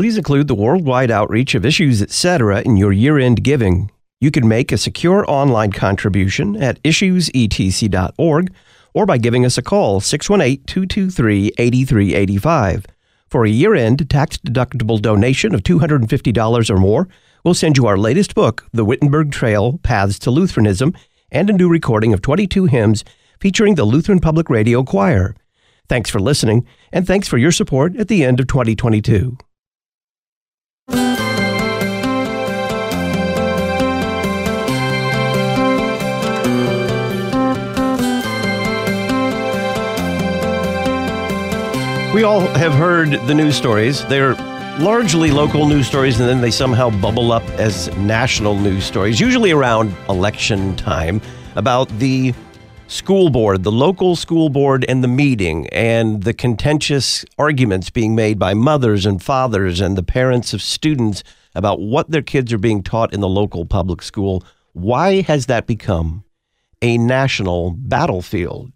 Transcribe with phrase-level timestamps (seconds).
[0.00, 2.62] Please include the worldwide outreach of Issues Etc.
[2.62, 3.90] in your year end giving.
[4.18, 8.54] You can make a secure online contribution at issuesetc.org
[8.94, 12.86] or by giving us a call 618 223 8385.
[13.28, 17.06] For a year end tax deductible donation of $250 or more,
[17.44, 20.94] we'll send you our latest book, The Wittenberg Trail Paths to Lutheranism,
[21.30, 23.04] and a new recording of 22 hymns
[23.38, 25.36] featuring the Lutheran Public Radio Choir.
[25.90, 29.36] Thanks for listening, and thanks for your support at the end of 2022.
[42.12, 44.04] We all have heard the news stories.
[44.06, 44.34] They're
[44.78, 49.52] largely local news stories, and then they somehow bubble up as national news stories, usually
[49.52, 51.22] around election time,
[51.54, 52.34] about the
[52.90, 58.36] school board, the local school board, and the meeting, and the contentious arguments being made
[58.36, 61.22] by mothers and fathers and the parents of students
[61.54, 64.42] about what their kids are being taught in the local public school.
[64.72, 66.24] Why has that become
[66.82, 68.72] a national battlefield?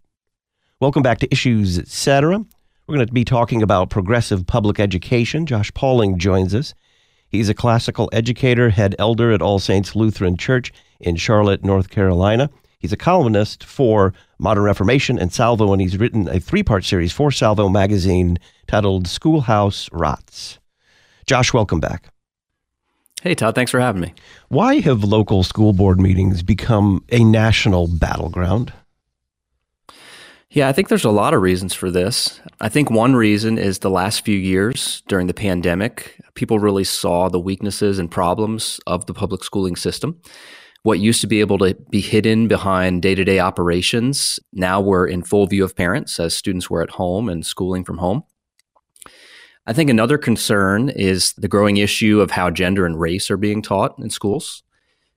[0.79, 2.39] Welcome back to Issues Etc.
[2.87, 5.45] We're going to be talking about progressive public education.
[5.45, 6.73] Josh Pauling joins us.
[7.27, 12.49] He's a classical educator, head elder at All Saints Lutheran Church in Charlotte, North Carolina.
[12.85, 17.15] He's a columnist for Modern Reformation and Salvo, and he's written a three part series
[17.15, 20.59] for Salvo magazine titled Schoolhouse Rots.
[21.25, 22.09] Josh, welcome back.
[23.23, 24.13] Hey, Todd, thanks for having me.
[24.49, 28.75] Why have local school board meetings become a national battleground?
[30.51, 32.39] Yeah, I think there's a lot of reasons for this.
[32.61, 37.31] I think one reason is the last few years during the pandemic, people really saw
[37.31, 40.21] the weaknesses and problems of the public schooling system.
[40.85, 45.07] What used to be able to be hidden behind day to day operations now were
[45.07, 48.23] in full view of parents as students were at home and schooling from home.
[49.67, 53.63] I think another concern is the growing issue of how gender and race are being
[53.63, 54.63] taught in schools,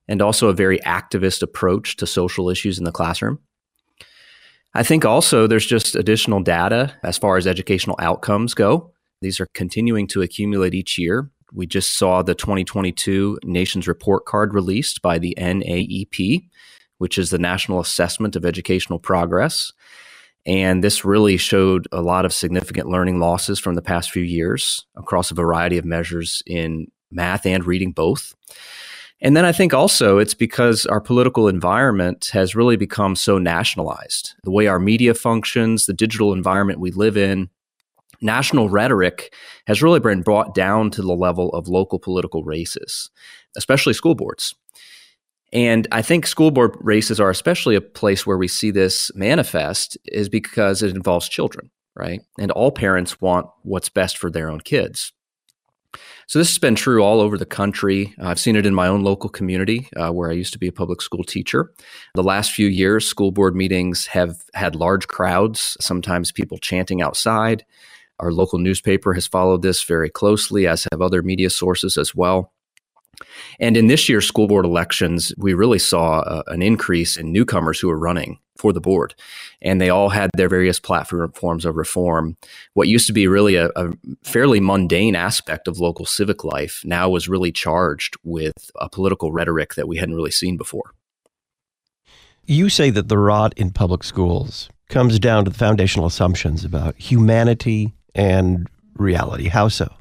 [0.08, 3.40] and also a very activist approach to social issues in the classroom.
[4.73, 8.94] I think also there's just additional data as far as educational outcomes go.
[9.20, 11.30] These are continuing to accumulate each year.
[11.53, 16.47] We just saw the 2022 Nations Report Card released by the NAEP,
[16.97, 19.71] which is the National Assessment of Educational Progress.
[20.45, 24.85] And this really showed a lot of significant learning losses from the past few years
[24.95, 28.33] across a variety of measures in math and reading both.
[29.19, 34.35] And then I think also it's because our political environment has really become so nationalized.
[34.43, 37.49] The way our media functions, the digital environment we live in,
[38.22, 39.33] national rhetoric
[39.66, 43.10] has really been brought down to the level of local political races,
[43.55, 44.55] especially school boards.
[45.54, 49.98] And I think school board races are especially a place where we see this manifest
[50.06, 52.22] is because it involves children, right?
[52.38, 55.14] And all parents want what's best for their own kids.
[56.27, 58.14] So this has been true all over the country.
[58.20, 60.73] I've seen it in my own local community uh, where I used to be a
[60.73, 61.72] public school teacher.
[62.16, 67.64] The last few years, school board meetings have had large crowds, sometimes people chanting outside.
[68.20, 72.52] Our local newspaper has followed this very closely, as have other media sources as well.
[73.60, 77.80] And in this year's school board elections, we really saw uh, an increase in newcomers
[77.80, 79.16] who were running for the board.
[79.61, 82.38] And they all had their various platforms of reform.
[82.73, 83.92] What used to be really a, a
[84.23, 89.76] fairly mundane aspect of local civic life now was really charged with a political rhetoric
[89.76, 90.94] that we hadn't really seen before.
[92.45, 96.95] You say that the rot in public schools comes down to the foundational assumptions about
[96.98, 99.48] humanity and reality.
[99.48, 99.94] How so?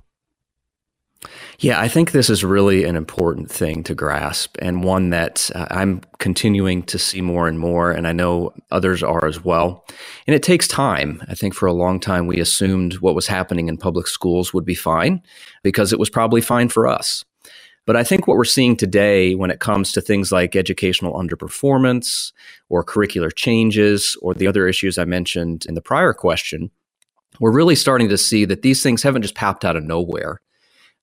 [1.59, 5.66] Yeah, I think this is really an important thing to grasp and one that uh,
[5.71, 9.87] I'm continuing to see more and more, and I know others are as well.
[10.26, 11.22] And it takes time.
[11.28, 14.66] I think for a long time we assumed what was happening in public schools would
[14.66, 15.22] be fine
[15.62, 17.25] because it was probably fine for us.
[17.87, 22.32] But I think what we're seeing today when it comes to things like educational underperformance
[22.69, 26.71] or curricular changes or the other issues I mentioned in the prior question,
[27.41, 30.41] we're really starting to see that these things haven't just popped out of nowhere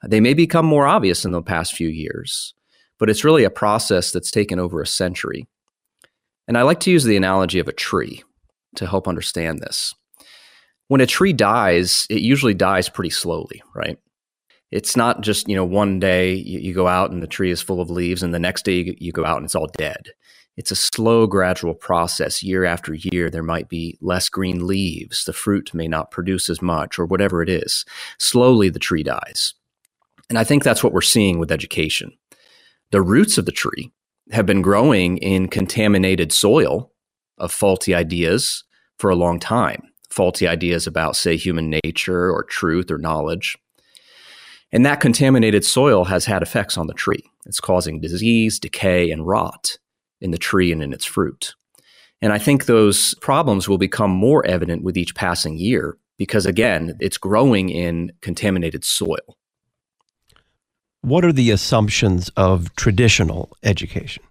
[0.03, 2.53] they may become more obvious in the past few years,
[2.99, 5.47] but it's really a process that's taken over a century.
[6.47, 8.23] And I like to use the analogy of a tree
[8.75, 9.93] to help understand this.
[10.89, 13.97] When a tree dies, it usually dies pretty slowly, right?
[14.71, 17.61] It's not just, you know, one day you, you go out and the tree is
[17.61, 20.09] full of leaves and the next day you, you go out and it's all dead.
[20.55, 22.43] It's a slow, gradual process.
[22.43, 25.25] Year after year, there might be less green leaves.
[25.25, 27.85] The fruit may not produce as much, or whatever it is.
[28.19, 29.55] Slowly, the tree dies.
[30.29, 32.11] And I think that's what we're seeing with education.
[32.91, 33.91] The roots of the tree
[34.31, 36.91] have been growing in contaminated soil
[37.39, 38.63] of faulty ideas
[38.97, 43.57] for a long time, faulty ideas about, say, human nature or truth or knowledge.
[44.71, 47.23] And that contaminated soil has had effects on the tree.
[47.47, 49.77] It's causing disease, decay, and rot
[50.23, 51.53] in the tree and in its fruit.
[52.21, 56.95] And I think those problems will become more evident with each passing year because, again,
[56.99, 59.37] it's growing in contaminated soil.
[61.01, 64.23] What are the assumptions of traditional education?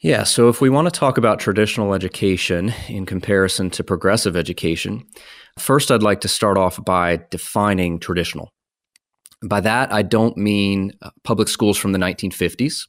[0.00, 5.06] Yeah, so if we want to talk about traditional education in comparison to progressive education,
[5.58, 8.50] first I'd like to start off by defining traditional.
[9.42, 12.86] By that, I don't mean uh, public schools from the 1950s.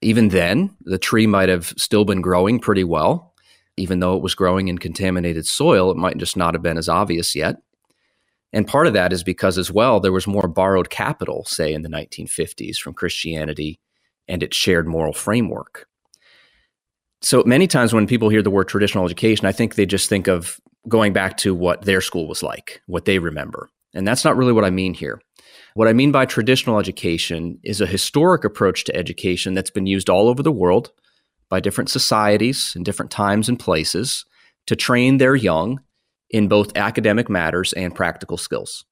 [0.00, 3.34] Even then, the tree might have still been growing pretty well.
[3.76, 6.88] Even though it was growing in contaminated soil, it might just not have been as
[6.88, 7.56] obvious yet.
[8.52, 11.82] And part of that is because, as well, there was more borrowed capital, say, in
[11.82, 13.78] the 1950s from Christianity
[14.26, 15.86] and its shared moral framework.
[17.20, 20.28] So many times when people hear the word traditional education, I think they just think
[20.28, 23.68] of going back to what their school was like, what they remember.
[23.94, 25.20] And that's not really what I mean here.
[25.78, 30.10] What I mean by traditional education is a historic approach to education that's been used
[30.10, 30.90] all over the world
[31.48, 34.24] by different societies in different times and places
[34.66, 35.78] to train their young
[36.30, 38.84] in both academic matters and practical skills.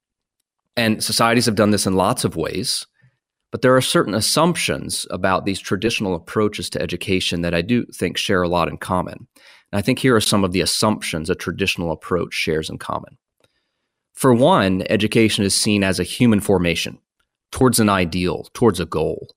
[0.77, 2.87] And societies have done this in lots of ways,
[3.51, 8.15] but there are certain assumptions about these traditional approaches to education that I do think
[8.15, 9.27] share a lot in common.
[9.73, 13.17] And I think here are some of the assumptions a traditional approach shares in common.
[14.17, 16.97] For one, education is seen as a human formation
[17.51, 19.27] towards an ideal, towards a goal.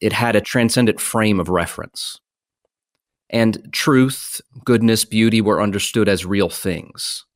[0.00, 2.18] It had a transcendent frame of reference.
[3.28, 7.26] And truth, goodness, beauty were understood as real things.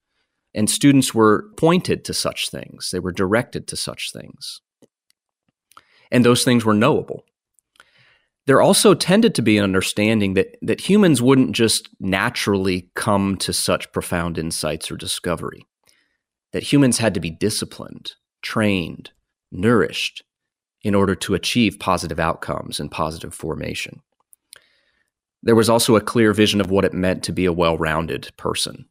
[0.54, 4.62] And students were pointed to such things, they were directed to such things.
[6.10, 7.26] And those things were knowable.
[8.46, 13.52] There also tended to be an understanding that, that humans wouldn't just naturally come to
[13.52, 15.66] such profound insights or discovery,
[16.52, 18.12] that humans had to be disciplined,
[18.42, 19.10] trained,
[19.50, 20.22] nourished
[20.82, 24.00] in order to achieve positive outcomes and positive formation.
[25.42, 28.30] There was also a clear vision of what it meant to be a well rounded
[28.36, 28.86] person.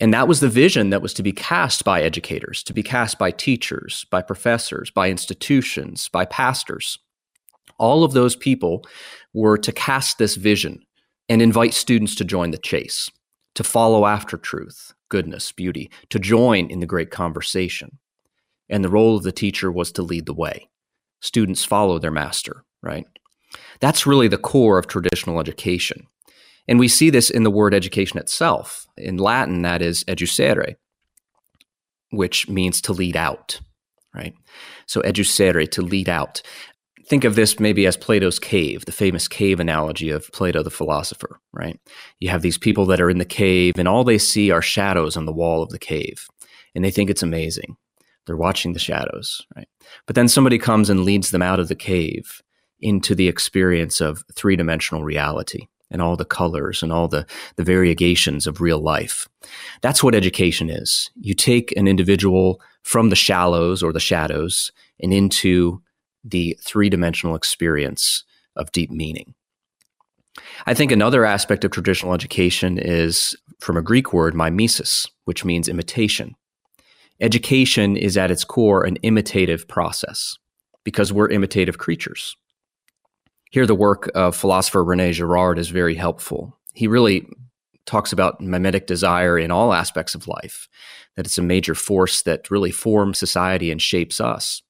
[0.00, 3.18] And that was the vision that was to be cast by educators, to be cast
[3.18, 6.98] by teachers, by professors, by institutions, by pastors.
[7.78, 8.84] All of those people
[9.34, 10.80] were to cast this vision
[11.28, 13.10] and invite students to join the chase,
[13.54, 17.98] to follow after truth, goodness, beauty, to join in the great conversation.
[18.68, 20.68] And the role of the teacher was to lead the way.
[21.20, 23.06] Students follow their master, right?
[23.80, 26.06] That's really the core of traditional education.
[26.68, 28.86] And we see this in the word education itself.
[28.96, 30.76] In Latin, that is educere,
[32.10, 33.60] which means to lead out,
[34.14, 34.34] right?
[34.86, 36.42] So educere, to lead out.
[37.10, 41.40] Think of this maybe as Plato's cave, the famous cave analogy of Plato the philosopher,
[41.52, 41.76] right?
[42.20, 45.16] You have these people that are in the cave, and all they see are shadows
[45.16, 46.28] on the wall of the cave,
[46.72, 47.76] and they think it's amazing.
[48.26, 49.66] They're watching the shadows, right?
[50.06, 52.42] But then somebody comes and leads them out of the cave
[52.78, 57.26] into the experience of three dimensional reality and all the colors and all the,
[57.56, 59.28] the variegations of real life.
[59.80, 61.10] That's what education is.
[61.20, 64.70] You take an individual from the shallows or the shadows
[65.00, 65.82] and into
[66.24, 68.24] the three dimensional experience
[68.56, 69.34] of deep meaning.
[70.66, 75.68] I think another aspect of traditional education is from a Greek word, mimesis, which means
[75.68, 76.34] imitation.
[77.20, 80.36] Education is at its core an imitative process
[80.84, 82.36] because we're imitative creatures.
[83.50, 86.56] Here, the work of philosopher Rene Girard is very helpful.
[86.72, 87.26] He really
[87.84, 90.68] talks about mimetic desire in all aspects of life,
[91.16, 94.62] that it's a major force that really forms society and shapes us.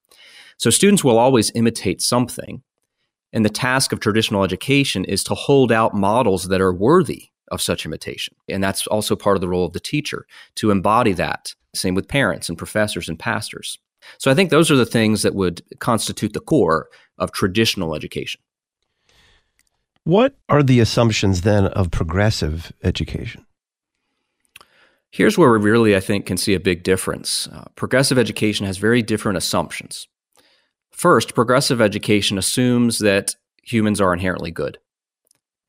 [0.61, 2.63] So, students will always imitate something.
[3.33, 7.63] And the task of traditional education is to hold out models that are worthy of
[7.63, 8.37] such imitation.
[8.47, 10.27] And that's also part of the role of the teacher
[10.57, 11.55] to embody that.
[11.75, 13.79] Same with parents and professors and pastors.
[14.19, 18.43] So I think those are the things that would constitute the core of traditional education.
[20.05, 23.47] What are the assumptions then of progressive education?
[25.11, 27.49] Here's where we really, I think, can see a big difference.
[27.49, 30.07] Uh, progressive education has very different assumptions.
[30.91, 34.79] First, progressive education assumes that humans are inherently good.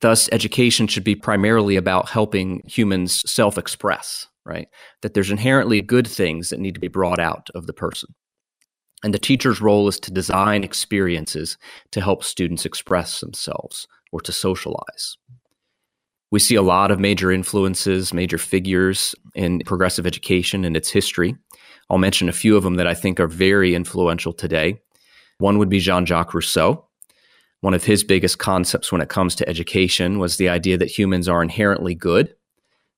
[0.01, 4.67] Thus, education should be primarily about helping humans self express, right?
[5.01, 8.13] That there's inherently good things that need to be brought out of the person.
[9.03, 11.57] And the teacher's role is to design experiences
[11.91, 15.17] to help students express themselves, or to socialize.
[16.31, 21.35] We see a lot of major influences, major figures in progressive education and its history.
[21.89, 24.79] I'll mention a few of them that I think are very influential today.
[25.41, 26.85] One would be Jean Jacques Rousseau.
[27.61, 31.27] One of his biggest concepts when it comes to education was the idea that humans
[31.27, 32.35] are inherently good,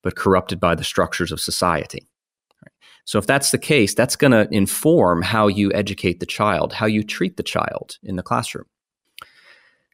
[0.01, 2.05] but corrupted by the structures of society.
[3.05, 6.85] So, if that's the case, that's going to inform how you educate the child, how
[6.85, 8.65] you treat the child in the classroom.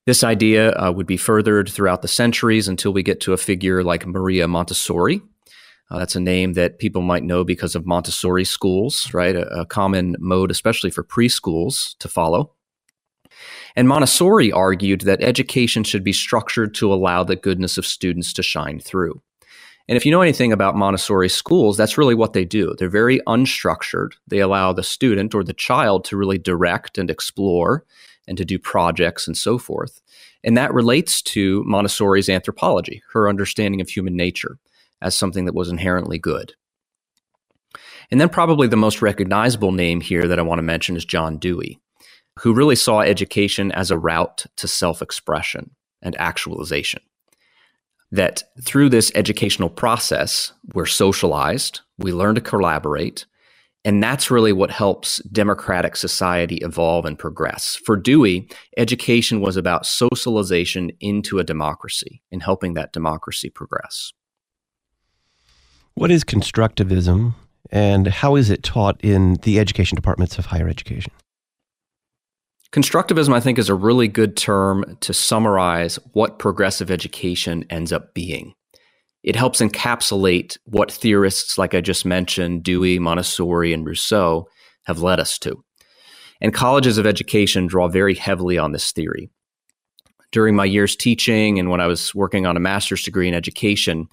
[0.07, 3.83] This idea uh, would be furthered throughout the centuries until we get to a figure
[3.83, 5.21] like Maria Montessori.
[5.91, 9.35] Uh, that's a name that people might know because of Montessori schools, right?
[9.35, 12.53] A, a common mode, especially for preschools, to follow.
[13.75, 18.43] And Montessori argued that education should be structured to allow the goodness of students to
[18.43, 19.21] shine through.
[19.87, 22.75] And if you know anything about Montessori schools, that's really what they do.
[22.77, 24.11] They're very unstructured.
[24.27, 27.85] They allow the student or the child to really direct and explore
[28.27, 29.99] and to do projects and so forth.
[30.43, 34.59] And that relates to Montessori's anthropology, her understanding of human nature
[35.01, 36.53] as something that was inherently good.
[38.11, 41.37] And then, probably the most recognizable name here that I want to mention is John
[41.37, 41.79] Dewey,
[42.39, 47.01] who really saw education as a route to self expression and actualization
[48.11, 53.25] that through this educational process, we're socialized, we learn to collaborate,
[53.85, 57.75] and that's really what helps democratic society evolve and progress.
[57.85, 64.11] For Dewey, education was about socialization into a democracy and helping that democracy progress.
[65.99, 67.35] What is constructivism
[67.73, 71.11] and how is it taught in the education departments of higher education?
[72.71, 78.13] Constructivism, I think, is a really good term to summarize what progressive education ends up
[78.13, 78.53] being.
[79.23, 84.47] It helps encapsulate what theorists like I just mentioned, Dewey, Montessori, and Rousseau,
[84.85, 85.65] have led us to.
[86.39, 89.31] And colleges of education draw very heavily on this theory.
[90.31, 94.07] During my years teaching and when I was working on a master's degree in education,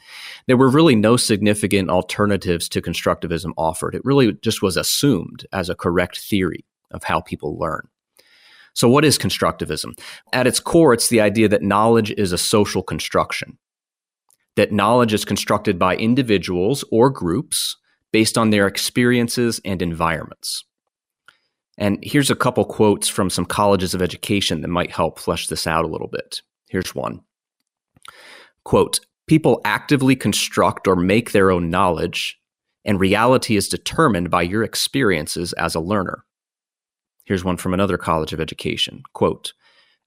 [0.46, 3.94] there were really no significant alternatives to constructivism offered.
[3.94, 7.86] It really just was assumed as a correct theory of how people learn.
[8.72, 9.98] So, what is constructivism?
[10.32, 13.58] At its core, it's the idea that knowledge is a social construction,
[14.56, 17.76] that knowledge is constructed by individuals or groups
[18.12, 20.64] based on their experiences and environments.
[21.78, 25.66] And here's a couple quotes from some colleges of education that might help flesh this
[25.66, 26.42] out a little bit.
[26.68, 27.20] Here's one
[28.64, 32.38] Quote, people actively construct or make their own knowledge,
[32.84, 36.24] and reality is determined by your experiences as a learner.
[37.24, 39.02] Here's one from another college of education.
[39.12, 39.52] Quote,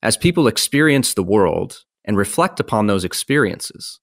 [0.02, 4.00] as people experience the world and reflect upon those experiences,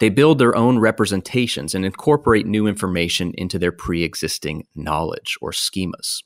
[0.00, 5.52] they build their own representations and incorporate new information into their pre existing knowledge or
[5.52, 6.22] schemas.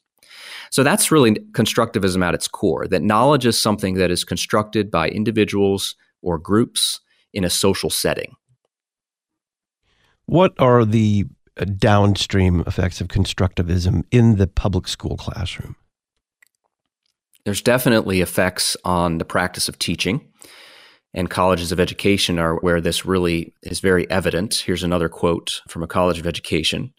[0.70, 5.09] So that's really constructivism at its core that knowledge is something that is constructed by
[5.09, 7.00] individuals or groups
[7.32, 8.35] in a social setting.
[10.26, 15.76] What are the uh, downstream effects of constructivism in the public school classroom?
[17.44, 20.28] There's definitely effects on the practice of teaching,
[21.14, 24.62] and colleges of education are where this really is very evident.
[24.66, 26.92] Here's another quote from a college of education.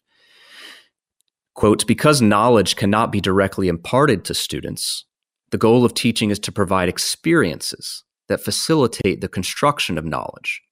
[1.54, 5.04] Quote, because knowledge cannot be directly imparted to students,
[5.50, 10.62] the goal of teaching is to provide experiences that facilitate the construction of knowledge.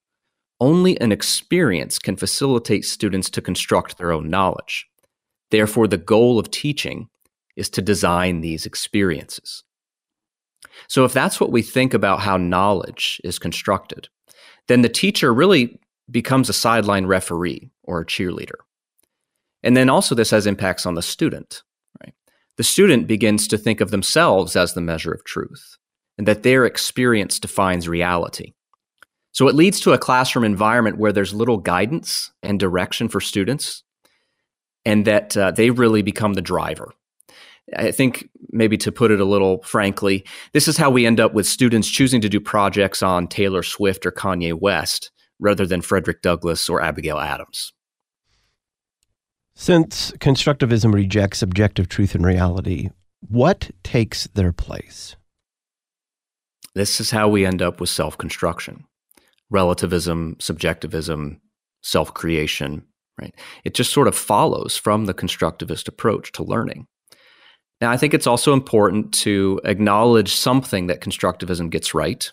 [0.59, 4.87] Only an experience can facilitate students to construct their own knowledge.
[5.51, 7.09] Therefore, the goal of teaching
[7.55, 9.63] is to design these experiences.
[10.87, 14.07] So, if that's what we think about how knowledge is constructed,
[14.67, 18.61] then the teacher really becomes a sideline referee or a cheerleader.
[19.63, 21.63] And then also, this has impacts on the student.
[22.03, 22.13] Right?
[22.57, 25.77] The student begins to think of themselves as the measure of truth
[26.17, 28.53] and that their experience defines reality.
[29.31, 33.83] So, it leads to a classroom environment where there's little guidance and direction for students,
[34.83, 36.93] and that uh, they really become the driver
[37.75, 41.33] I think maybe to put it a little frankly, this is how we end up
[41.33, 46.21] with students choosing to do projects on Taylor Swift or Kanye West rather than Frederick
[46.21, 47.73] Douglass or Abigail Adams.
[49.55, 52.89] Since constructivism rejects objective truth and reality,
[53.27, 55.15] what takes their place?
[56.73, 58.85] This is how we end up with self construction
[59.49, 61.41] relativism, subjectivism,
[61.81, 62.85] self creation,
[63.19, 63.35] right?
[63.65, 66.87] It just sort of follows from the constructivist approach to learning.
[67.81, 72.31] Now, I think it's also important to acknowledge something that constructivism gets right.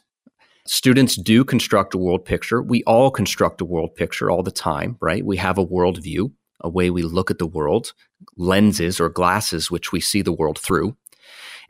[0.66, 2.62] Students do construct a world picture.
[2.62, 5.24] We all construct a world picture all the time, right?
[5.24, 6.30] We have a worldview,
[6.60, 7.92] a way we look at the world,
[8.36, 10.96] lenses or glasses which we see the world through.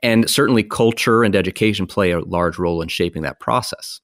[0.02, 4.00] And certainly culture and education play a large role in shaping that process.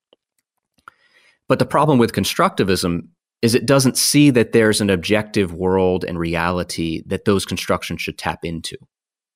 [1.49, 3.09] But the problem with constructivism
[3.43, 8.17] is it doesn't see that there's an objective world and reality that those constructions should
[8.17, 8.77] tap into.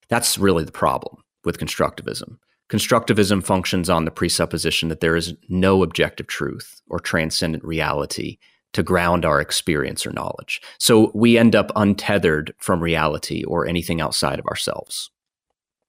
[0.08, 2.38] That's really the problem with constructivism.
[2.70, 8.38] Constructivism functions on the presupposition that there is no objective truth or transcendent reality
[8.78, 10.62] to ground our experience or knowledge.
[10.78, 15.10] So we end up untethered from reality or anything outside of ourselves.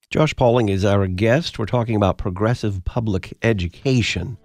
[0.09, 1.59] Josh Pauling is our guest.
[1.59, 4.37] We're talking about progressive public education.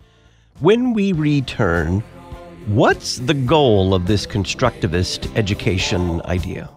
[0.61, 2.01] When we return,
[2.67, 6.69] what's the goal of this constructivist education idea?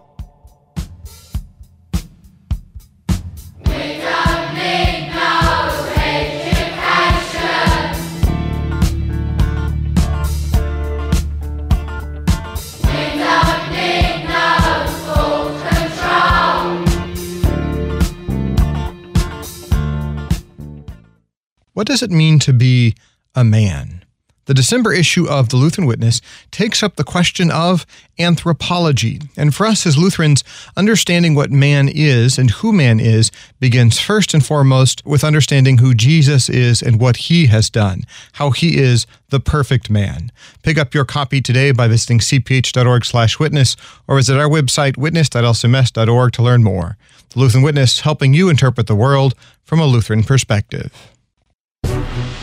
[21.78, 22.96] What does it mean to be
[23.36, 24.04] a man?
[24.46, 26.20] The December issue of the Lutheran Witness
[26.50, 27.86] takes up the question of
[28.18, 29.20] anthropology.
[29.36, 30.42] And for us as Lutherans,
[30.76, 33.30] understanding what man is and who man is
[33.60, 38.50] begins first and foremost with understanding who Jesus is and what he has done, how
[38.50, 40.32] he is the perfect man.
[40.64, 43.76] Pick up your copy today by visiting cph.org/witness
[44.08, 46.96] or visit our website witness.lcms.org to learn more.
[47.28, 50.90] The Lutheran Witness helping you interpret the world from a Lutheran perspective.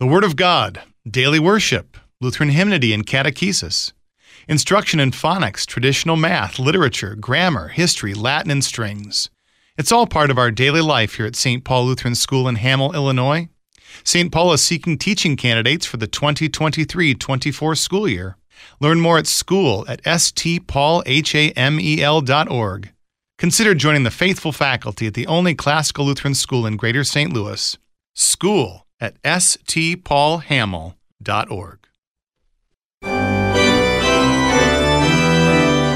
[0.00, 3.92] The Word of God, daily worship, Lutheran hymnody and catechesis,
[4.48, 9.28] instruction in phonics, traditional math, literature, grammar, history, Latin, and strings.
[9.76, 11.64] It's all part of our daily life here at St.
[11.64, 13.50] Paul Lutheran School in Hamel, Illinois.
[14.02, 14.32] St.
[14.32, 18.38] Paul is seeking teaching candidates for the 2023 24 school year.
[18.80, 22.92] Learn more at school at stpaulhamel.org.
[23.36, 27.34] Consider joining the faithful faculty at the only classical Lutheran school in Greater St.
[27.34, 27.76] Louis.
[28.14, 31.78] School at stpaulhamel.org.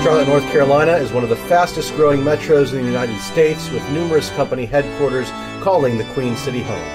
[0.03, 3.89] Charlotte, North Carolina is one of the fastest growing metros in the United States, with
[3.91, 5.31] numerous company headquarters
[5.63, 6.91] calling the Queen City home.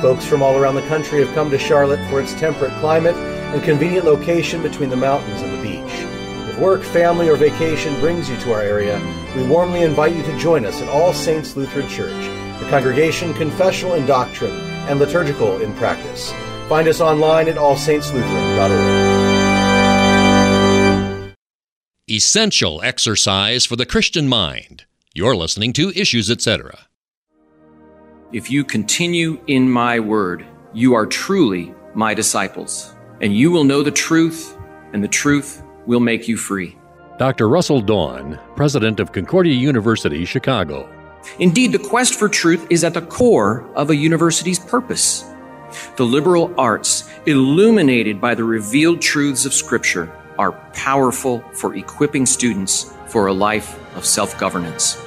[0.00, 3.60] Folks from all around the country have come to Charlotte for its temperate climate and
[3.62, 6.06] convenient location between the mountains and the beach.
[6.48, 9.00] If work, family, or vacation brings you to our area,
[9.34, 12.24] we warmly invite you to join us at All Saints Lutheran Church,
[12.60, 16.32] the congregation confessional in doctrine and liturgical in practice.
[16.68, 19.14] Find us online at allsaintslutheran.org.
[22.10, 24.84] Essential exercise for the Christian mind.
[25.14, 26.86] You're listening to Issues, etc.
[28.32, 33.82] If you continue in my word, you are truly my disciples, and you will know
[33.82, 34.58] the truth,
[34.92, 36.76] and the truth will make you free.
[37.16, 37.48] Dr.
[37.48, 40.90] Russell Dawn, president of Concordia University, Chicago.
[41.38, 45.24] Indeed, the quest for truth is at the core of a university's purpose.
[45.96, 52.94] The liberal arts, illuminated by the revealed truths of Scripture, are powerful for equipping students
[53.06, 55.00] for a life of self governance.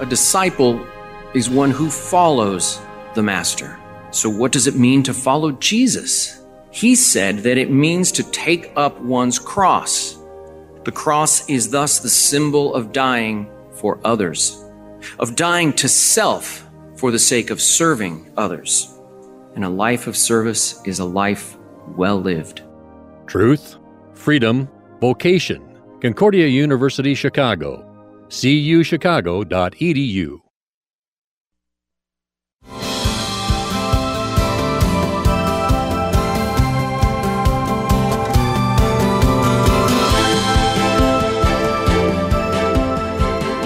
[0.00, 0.86] A disciple
[1.34, 2.80] is one who follows
[3.14, 3.78] the Master.
[4.10, 6.44] So, what does it mean to follow Jesus?
[6.70, 10.18] He said that it means to take up one's cross.
[10.84, 14.62] The cross is thus the symbol of dying for others,
[15.18, 16.66] of dying to self
[16.96, 18.92] for the sake of serving others.
[19.54, 21.56] And a life of service is a life
[21.96, 22.62] well lived.
[23.26, 23.76] Truth,
[24.14, 24.68] freedom,
[25.00, 25.62] vocation.
[26.00, 27.82] Concordia University, Chicago.
[28.28, 30.45] cuchicago.edu.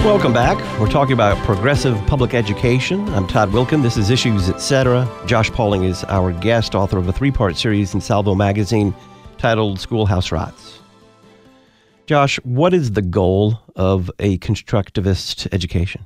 [0.03, 0.57] Welcome back.
[0.79, 3.07] We're talking about progressive public education.
[3.09, 3.83] I'm Todd Wilken.
[3.83, 5.07] This is Issues Etc.
[5.27, 8.95] Josh Pauling is our guest, author of a three part series in Salvo magazine
[9.37, 10.79] titled Schoolhouse Rots.
[12.07, 16.03] Josh, what is the goal of a constructivist education?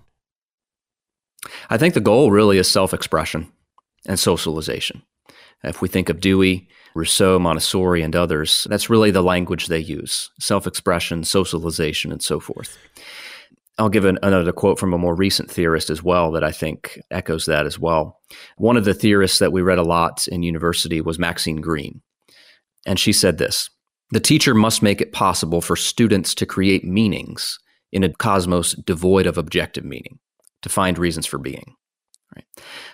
[1.70, 3.50] I think the goal really is self expression
[4.06, 5.04] and socialization.
[5.64, 10.32] If we think of Dewey, Rousseau, Montessori, and others, that's really the language they use
[10.38, 12.78] self expression, socialization, and so forth.
[13.78, 17.00] I'll give an, another quote from a more recent theorist as well that I think
[17.12, 18.22] echoes that as well.
[18.58, 22.02] One of the theorists that we read a lot in university was Maxine Greene.
[22.86, 23.70] And she said this
[24.12, 27.60] The teacher must make it possible for students to create meanings
[27.92, 30.20] in a cosmos devoid of objective meaning,
[30.62, 31.76] to find reasons for being.
[32.36, 32.46] Right.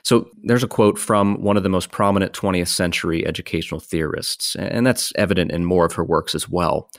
[0.04, 4.86] So there's a quote from one of the most prominent 20th century educational theorists, and
[4.86, 6.91] that's evident in more of her works as well.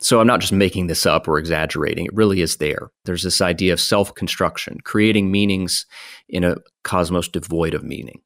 [0.00, 2.06] So I'm not just making this up or exaggerating.
[2.06, 2.90] It really is there.
[3.04, 5.86] There's this idea of self construction, creating meanings
[6.28, 8.20] in a cosmos devoid of meaning.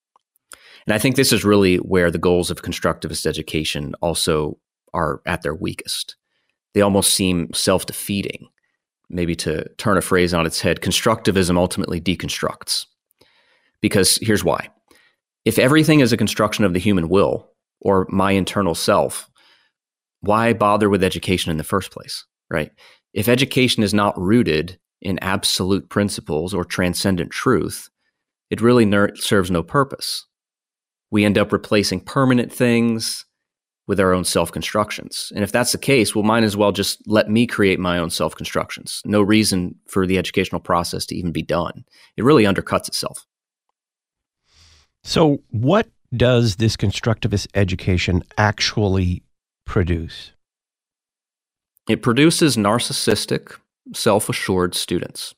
[0.87, 4.59] And I think this is really where the goals of constructivist education also
[4.95, 6.17] are at their weakest.
[6.75, 8.49] They almost seem self defeating.
[9.11, 12.87] Maybe to turn a phrase on its head, constructivism ultimately deconstructs.
[13.81, 14.69] Because here's why
[15.45, 17.51] if everything is a construction of the human will
[17.81, 19.31] or my internal self,
[20.29, 22.71] why bother with education in the first place, right?
[23.15, 27.89] If education is not rooted in absolute principles or transcendent truth,
[28.51, 30.27] it really ner- serves no purpose.
[31.11, 33.25] We end up replacing permanent things
[33.87, 35.33] with our own self constructions.
[35.35, 38.11] And if that's the case, well, might as well just let me create my own
[38.11, 39.01] self constructions.
[39.07, 41.87] No reason for the educational process to even be done.
[42.19, 43.25] It really undercuts itself.
[45.05, 49.23] So, what does this constructivist education actually
[49.69, 50.33] produce?
[51.89, 53.57] It produces narcissistic,
[53.95, 55.35] self assured students.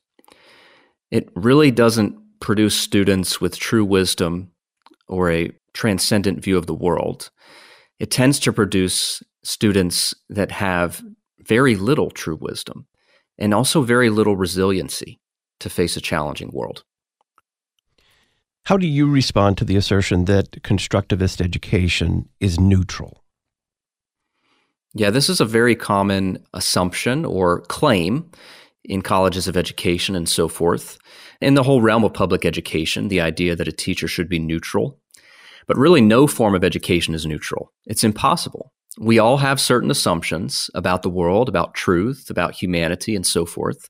[1.11, 4.51] It really doesn't produce students with true wisdom
[5.07, 7.29] or a transcendent view of the world.
[7.99, 11.03] It tends to produce students that have
[11.39, 12.87] very little true wisdom
[13.37, 15.19] and also very little resiliency
[15.59, 16.83] to face a challenging world.
[18.65, 23.20] How do you respond to the assertion that constructivist education is neutral?
[24.93, 28.29] Yeah, this is a very common assumption or claim
[28.83, 30.97] in colleges of education and so forth.
[31.39, 34.99] In the whole realm of public education, the idea that a teacher should be neutral.
[35.67, 37.71] But really, no form of education is neutral.
[37.85, 38.73] It's impossible.
[38.99, 43.89] We all have certain assumptions about the world, about truth, about humanity, and so forth.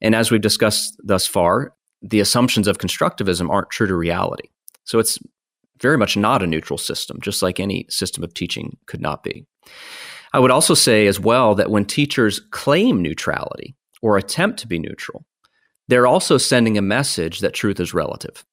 [0.00, 4.50] And as we've discussed thus far, the assumptions of constructivism aren't true to reality.
[4.84, 5.18] So it's
[5.80, 9.46] very much not a neutral system, just like any system of teaching could not be.
[10.36, 14.78] I would also say as well that when teachers claim neutrality or attempt to be
[14.78, 15.24] neutral,
[15.88, 18.44] they're also sending a message that truth is relative.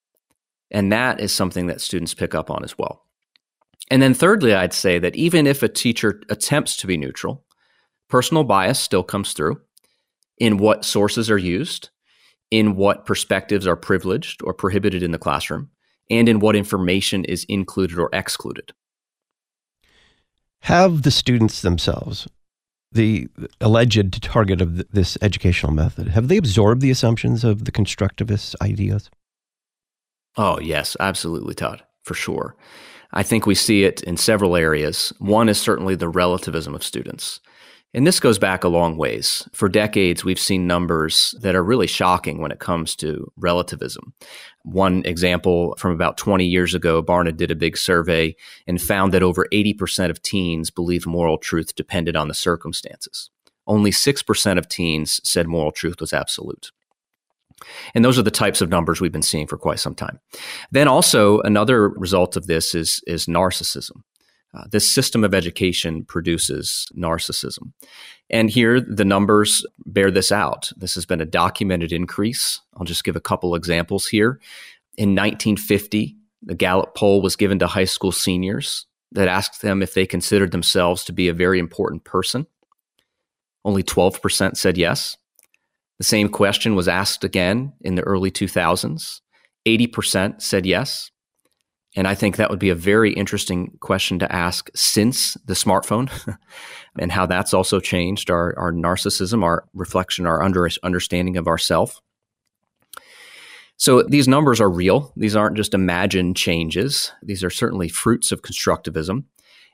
[0.71, 3.05] And that is something that students pick up on as well.
[3.91, 7.43] And then, thirdly, I'd say that even if a teacher attempts to be neutral,
[8.07, 9.59] personal bias still comes through
[10.37, 11.89] in what sources are used
[12.49, 15.69] in what perspectives are privileged or prohibited in the classroom,
[16.09, 18.71] and in what information is included or excluded.
[20.63, 22.25] Have the students themselves,
[22.93, 23.27] the
[23.59, 29.09] alleged target of this educational method, have they absorbed the assumptions of the constructivist ideas?
[30.37, 32.55] Oh, yes, absolutely, Todd, for sure.
[33.11, 35.11] I think we see it in several areas.
[35.19, 37.41] One is certainly the relativism of students.
[37.95, 39.47] And this goes back a long ways.
[39.53, 44.13] For decades, we've seen numbers that are really shocking when it comes to relativism.
[44.63, 49.21] One example from about 20 years ago, Barna did a big survey and found that
[49.21, 53.29] over 80% of teens believed moral truth depended on the circumstances.
[53.67, 56.71] Only 6% of teens said moral truth was absolute.
[57.93, 60.19] And those are the types of numbers we've been seeing for quite some time.
[60.71, 64.01] Then also another result of this is, is narcissism.
[64.53, 67.73] Uh, this system of education produces narcissism.
[68.29, 70.71] And here the numbers bear this out.
[70.77, 72.61] This has been a documented increase.
[72.77, 74.39] I'll just give a couple examples here.
[74.95, 79.93] In 1950, the Gallup poll was given to high school seniors that asked them if
[79.93, 82.45] they considered themselves to be a very important person.
[83.65, 85.17] Only 12% said yes.
[85.99, 89.21] The same question was asked again in the early 2000s.
[89.65, 91.11] 80% said yes.
[91.95, 96.09] And I think that would be a very interesting question to ask since the smartphone
[96.99, 102.01] and how that's also changed our, our narcissism, our reflection, our under, understanding of ourself.
[103.77, 105.13] So these numbers are real.
[105.15, 107.11] These aren't just imagined changes.
[107.21, 109.25] These are certainly fruits of constructivism.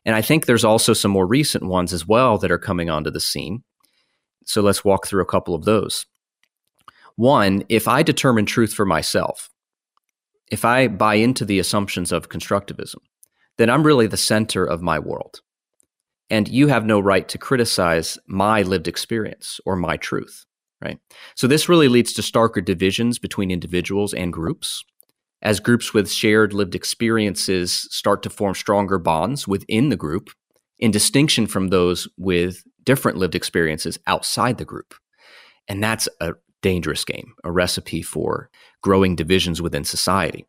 [0.05, 3.11] And I think there's also some more recent ones as well that are coming onto
[3.11, 3.63] the scene.
[4.45, 6.05] So let's walk through a couple of those.
[7.15, 9.49] One, if I determine truth for myself,
[10.49, 12.97] if I buy into the assumptions of constructivism,
[13.57, 15.41] then I'm really the center of my world.
[16.29, 20.45] And you have no right to criticize my lived experience or my truth,
[20.81, 20.99] right?
[21.35, 24.83] So this really leads to starker divisions between individuals and groups.
[25.41, 30.29] As groups with shared lived experiences start to form stronger bonds within the group,
[30.79, 34.95] in distinction from those with different lived experiences outside the group.
[35.67, 38.49] And that's a dangerous game, a recipe for
[38.81, 40.45] growing divisions within society.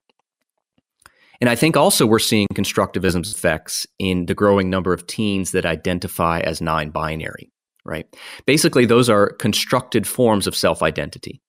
[1.40, 5.64] And I think also we're seeing constructivism's effects in the growing number of teens that
[5.64, 7.50] identify as non binary,
[7.84, 8.06] right?
[8.46, 11.40] Basically, those are constructed forms of self identity.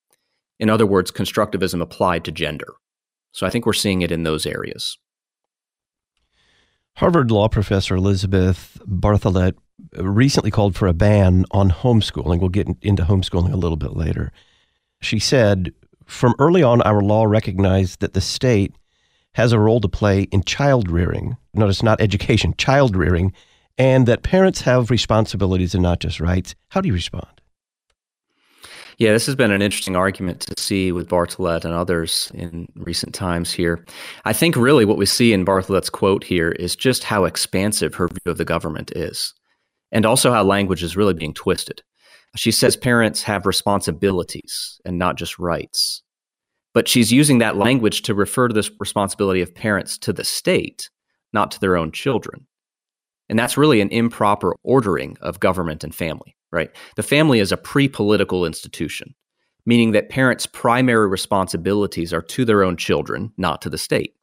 [0.59, 2.73] In other words, constructivism applied to gender.
[3.33, 4.97] So I think we're seeing it in those areas.
[6.97, 9.55] Harvard law professor Elizabeth Bartholet
[9.97, 12.39] recently called for a ban on homeschooling.
[12.39, 14.31] We'll get into homeschooling a little bit later.
[15.01, 15.73] She said,
[16.05, 18.75] From early on, our law recognized that the state
[19.33, 21.37] has a role to play in child rearing.
[21.53, 23.33] Notice not education, child rearing,
[23.77, 26.55] and that parents have responsibilities and not just rights.
[26.69, 27.41] How do you respond?
[28.97, 33.15] Yeah, this has been an interesting argument to see with Bartholet and others in recent
[33.15, 33.83] times here.
[34.25, 38.09] I think really what we see in Bartholet's quote here is just how expansive her
[38.09, 39.33] view of the government is,
[39.91, 41.81] and also how language is really being twisted.
[42.35, 46.01] She says parents have responsibilities and not just rights.
[46.73, 50.89] But she's using that language to refer to this responsibility of parents to the state,
[51.33, 52.47] not to their own children.
[53.27, 56.69] And that's really an improper ordering of government and family, right?
[56.95, 59.15] The family is a pre political institution,
[59.65, 64.13] meaning that parents' primary responsibilities are to their own children, not to the state.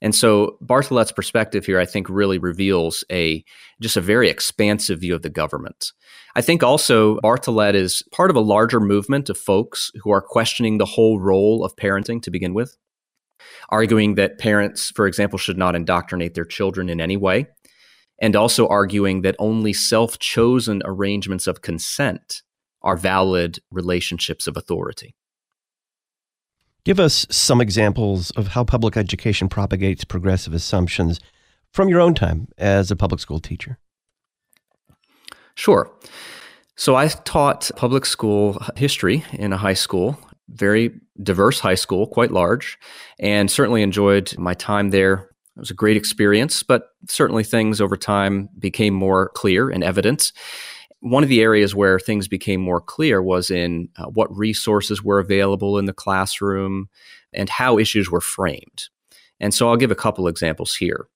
[0.00, 3.44] And so Bartholet's perspective here, I think, really reveals a
[3.80, 5.92] just a very expansive view of the government.
[6.36, 10.78] I think also Bartholet is part of a larger movement of folks who are questioning
[10.78, 12.76] the whole role of parenting to begin with,
[13.70, 17.46] arguing that parents, for example, should not indoctrinate their children in any way,
[18.20, 22.42] and also arguing that only self chosen arrangements of consent
[22.82, 25.16] are valid relationships of authority.
[26.88, 31.20] Give us some examples of how public education propagates progressive assumptions
[31.70, 33.76] from your own time as a public school teacher.
[35.54, 35.90] Sure.
[36.76, 42.30] So I taught public school history in a high school, very diverse high school, quite
[42.30, 42.78] large,
[43.18, 45.28] and certainly enjoyed my time there.
[45.56, 50.32] It was a great experience, but certainly things over time became more clear and evident
[51.00, 55.20] one of the areas where things became more clear was in uh, what resources were
[55.20, 56.88] available in the classroom
[57.32, 58.88] and how issues were framed.
[59.40, 61.06] And so I'll give a couple examples here.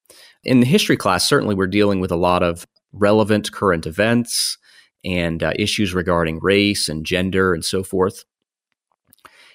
[0.44, 4.58] In the history class, certainly we're dealing with a lot of relevant current events
[5.04, 8.24] and uh, issues regarding race and gender and so forth.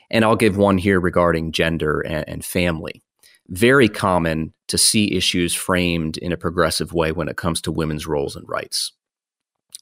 [0.10, 3.02] And I'll give one here regarding gender and, and family.
[3.50, 8.08] Very common to see issues framed in a progressive way when it comes to women's
[8.08, 8.92] roles and rights.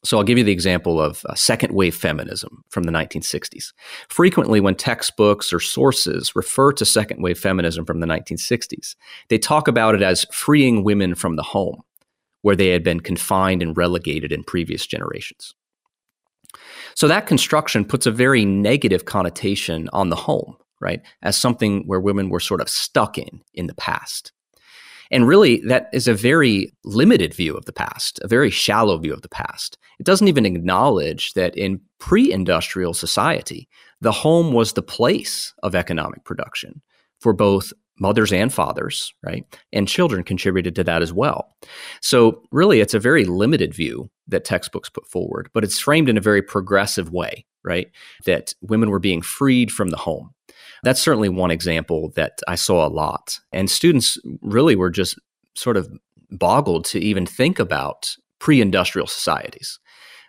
[0.06, 3.74] So I'll give you the example of uh, second wave feminism from the 1960s.
[4.08, 8.96] Frequently, when textbooks or sources refer to second wave feminism from the 1960s,
[9.30, 11.82] they talk about it as freeing women from the home,
[12.44, 15.56] where they had been confined and relegated in previous generations.
[16.94, 22.00] So that construction puts a very negative connotation on the home, right, as something where
[22.00, 24.32] women were sort of stuck in in the past.
[25.12, 29.14] And really, that is a very limited view of the past, a very shallow view
[29.14, 29.78] of the past.
[30.00, 33.68] It doesn't even acknowledge that in pre industrial society,
[34.02, 36.82] the home was the place of economic production
[37.20, 39.46] for both mothers and fathers, right?
[39.72, 41.56] And children contributed to that as well.
[42.02, 46.18] So, really, it's a very limited view that textbooks put forward, but it's framed in
[46.18, 47.90] a very progressive way, right?
[48.26, 50.34] That women were being freed from the home.
[50.86, 53.40] That's certainly one example that I saw a lot.
[53.52, 55.20] And students really were just
[55.56, 55.90] sort of
[56.30, 59.80] boggled to even think about pre industrial societies.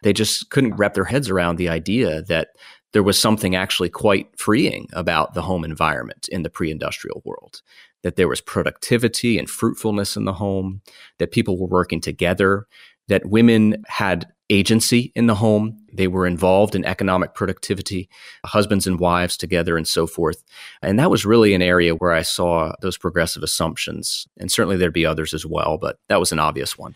[0.03, 2.49] They just couldn't wrap their heads around the idea that
[2.95, 7.61] there was something actually quite freeing about the home environment in the pre industrial world.
[8.03, 10.81] That there was productivity and fruitfulness in the home,
[11.19, 12.67] that people were working together,
[13.09, 15.79] that women had agency in the home.
[15.93, 18.09] They were involved in economic productivity,
[18.45, 20.43] husbands and wives together, and so forth.
[20.83, 24.27] And that was really an area where I saw those progressive assumptions.
[24.39, 26.95] And certainly there'd be others as well, but that was an obvious one.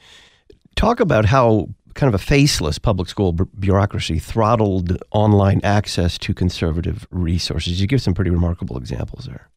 [0.76, 7.06] Talk about how kind of a faceless public school bureaucracy throttled online access to conservative
[7.10, 7.80] resources.
[7.80, 9.50] You give some pretty remarkable examples there.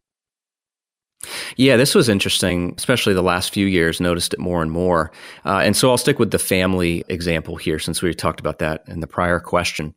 [1.58, 5.12] Yeah, this was interesting, especially the last few years, noticed it more and more.
[5.46, 8.84] Uh, and so I'll stick with the family example here since we talked about that
[8.88, 9.94] in the prior question.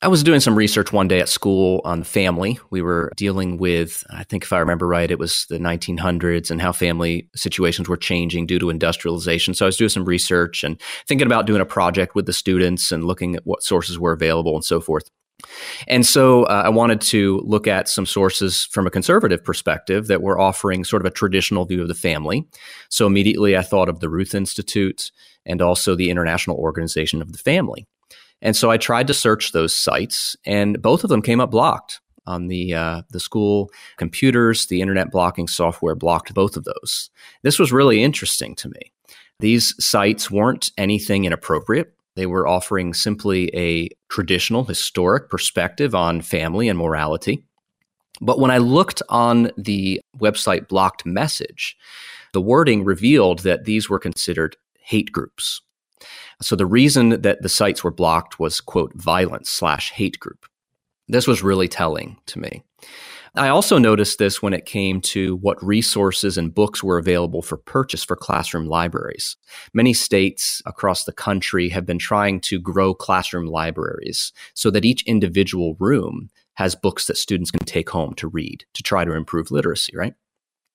[0.00, 2.60] I was doing some research one day at school on family.
[2.70, 6.60] We were dealing with, I think if I remember right, it was the 1900s and
[6.60, 9.54] how family situations were changing due to industrialization.
[9.54, 12.92] So I was doing some research and thinking about doing a project with the students
[12.92, 15.10] and looking at what sources were available and so forth.
[15.86, 20.22] And so uh, I wanted to look at some sources from a conservative perspective that
[20.22, 22.46] were offering sort of a traditional view of the family.
[22.88, 25.12] So immediately I thought of the Ruth Institute
[25.46, 27.86] and also the International Organization of the Family.
[28.42, 32.00] And so I tried to search those sites, and both of them came up blocked
[32.26, 34.66] on the uh, the school computers.
[34.66, 37.10] The internet blocking software blocked both of those.
[37.42, 38.92] This was really interesting to me.
[39.40, 41.92] These sites weren't anything inappropriate.
[42.18, 47.44] They were offering simply a traditional, historic perspective on family and morality.
[48.20, 51.76] But when I looked on the website blocked message,
[52.32, 55.62] the wording revealed that these were considered hate groups.
[56.42, 60.44] So the reason that the sites were blocked was, quote, violence slash hate group.
[61.06, 62.64] This was really telling to me.
[63.38, 67.56] I also noticed this when it came to what resources and books were available for
[67.56, 69.36] purchase for classroom libraries.
[69.72, 75.04] Many states across the country have been trying to grow classroom libraries so that each
[75.04, 79.52] individual room has books that students can take home to read to try to improve
[79.52, 80.14] literacy, right?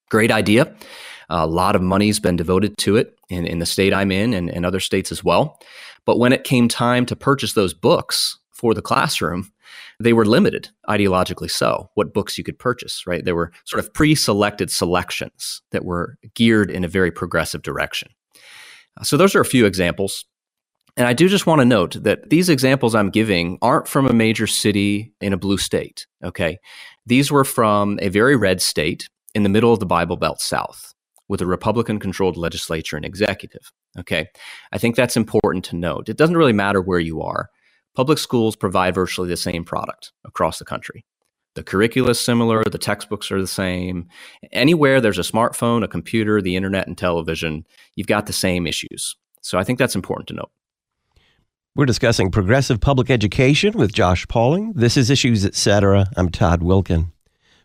[0.10, 0.74] Great idea.
[1.30, 4.50] A lot of money's been devoted to it in, in the state I'm in and,
[4.50, 5.60] and other states as well.
[6.06, 9.52] But when it came time to purchase those books for the classroom,
[10.00, 13.26] they were limited ideologically so what books you could purchase right?
[13.26, 18.08] There were sort of pre-selected selections that were geared in a very progressive direction.
[18.98, 20.24] Uh, so those are a few examples.
[20.96, 24.14] And i do just want to note that these examples i'm giving aren't from a
[24.14, 26.58] major city in a blue state okay?
[27.06, 30.94] These were from a very red state in the middle of the bible belt south
[31.28, 34.30] with a republican controlled legislature and executive okay?
[34.72, 36.08] I think that's important to note.
[36.08, 37.50] It doesn't really matter where you are
[37.96, 41.06] public schools provide virtually the same product across the country.
[41.56, 44.08] The curricula is similar, the textbooks are the same.
[44.52, 49.16] Anywhere there's a smartphone, a computer, the internet, and television, you've got the same issues.
[49.42, 50.52] So I think that's important to note.
[51.76, 54.74] We're discussing progressive public education with Josh Pauling.
[54.74, 56.06] This is Issues Etc.
[56.16, 57.12] I'm Todd Wilken.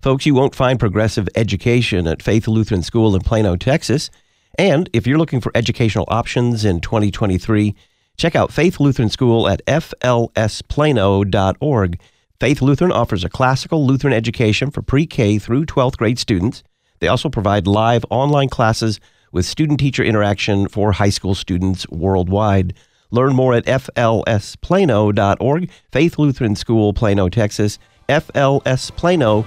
[0.01, 4.11] Folks, you won't find progressive education at Faith Lutheran School in Plano, Texas.
[4.59, 7.75] And if you're looking for educational options in 2023,
[8.18, 12.00] Check out Faith Lutheran School at flsplano.org.
[12.40, 16.64] Faith Lutheran offers a classical Lutheran education for pre K through 12th grade students.
[16.98, 18.98] They also provide live online classes
[19.31, 22.74] with student teacher interaction for high school students worldwide.
[23.12, 27.78] Learn more at flsplano.org, Faith Lutheran School, Plano, Texas,
[28.09, 29.44] flsplano.org.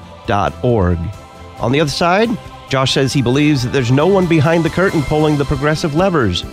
[1.60, 2.30] On the other side,
[2.70, 6.46] Josh says he believes that there's no one behind the curtain pulling the progressive levers.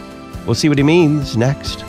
[0.44, 1.84] We'll see what he means next.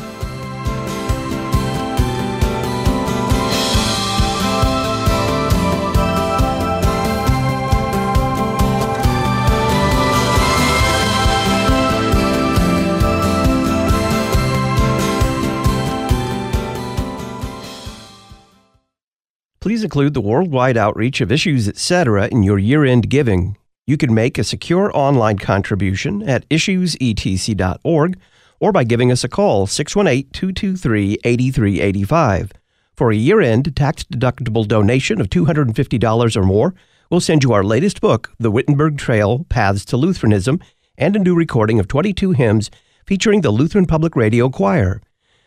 [19.89, 22.27] Include the worldwide outreach of issues, etc.
[22.27, 23.57] in your year-end giving.
[23.87, 28.19] You can make a secure online contribution at issuesetc.org
[28.59, 32.51] or by giving us a call 618-223-8385.
[32.95, 36.75] For a year-end tax-deductible donation of $250 or more,
[37.09, 40.59] we'll send you our latest book, The Wittenberg Trail: Paths to Lutheranism,
[40.99, 42.69] and a new recording of 22 hymns
[43.07, 45.01] featuring the Lutheran Public Radio Choir.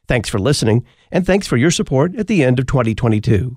[0.09, 3.57] Thanks for listening, and thanks for your support at the end of 2022.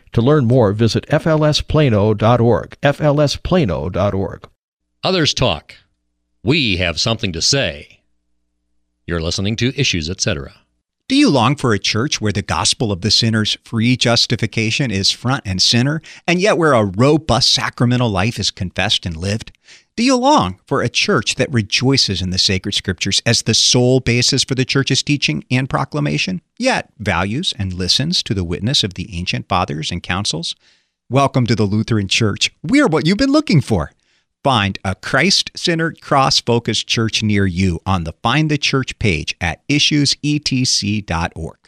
[0.13, 2.77] To learn more, visit flsplano.org.
[2.81, 4.49] flsplano.org.
[5.03, 5.75] Others talk.
[6.43, 8.01] We have something to say.
[9.07, 10.53] You're listening to Issues, etc.
[11.07, 15.11] Do you long for a church where the gospel of the sinner's free justification is
[15.11, 19.51] front and center, and yet where a robust sacramental life is confessed and lived?
[19.97, 23.99] Do you long for a church that rejoices in the sacred scriptures as the sole
[23.99, 28.93] basis for the church's teaching and proclamation, yet values and listens to the witness of
[28.93, 30.55] the ancient fathers and councils?
[31.09, 32.55] Welcome to the Lutheran Church.
[32.63, 33.91] We're what you've been looking for.
[34.45, 39.35] Find a Christ centered, cross focused church near you on the Find the Church page
[39.41, 41.60] at issuesetc.org.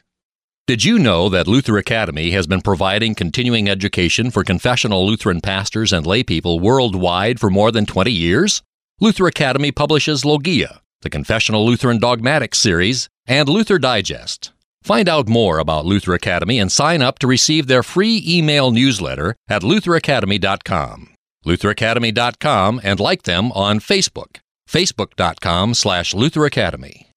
[0.65, 5.91] Did you know that Luther Academy has been providing continuing education for confessional Lutheran pastors
[5.91, 8.61] and laypeople worldwide for more than 20 years?
[9.01, 14.53] Luther Academy publishes Logia, the Confessional Lutheran Dogmatic series, and Luther Digest.
[14.83, 19.35] Find out more about Luther Academy and sign up to receive their free email newsletter
[19.49, 21.13] at lutheracademy.com.
[21.45, 24.37] lutheracademy.com and like them on Facebook.
[24.69, 27.07] facebook.com slash lutheracademy.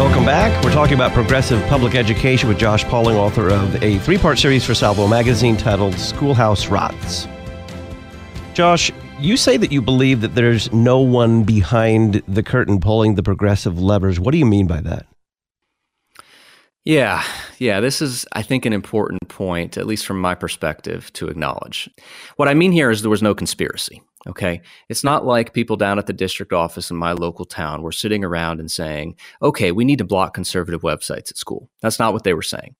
[0.00, 0.64] Welcome back.
[0.64, 4.64] We're talking about progressive public education with Josh Pauling, author of a three part series
[4.64, 7.28] for Salvo magazine titled Schoolhouse Rots.
[8.54, 13.22] Josh, you say that you believe that there's no one behind the curtain pulling the
[13.22, 14.18] progressive levers.
[14.18, 15.04] What do you mean by that?
[16.82, 17.22] Yeah,
[17.58, 21.90] yeah, this is, I think, an important point, at least from my perspective, to acknowledge.
[22.36, 24.00] What I mean here is there was no conspiracy.
[24.26, 24.60] Okay.
[24.88, 28.22] It's not like people down at the district office in my local town were sitting
[28.22, 31.70] around and saying, okay, we need to block conservative websites at school.
[31.80, 32.74] That's not what they were saying.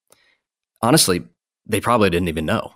[0.83, 1.23] Honestly,
[1.67, 2.73] they probably didn't even know.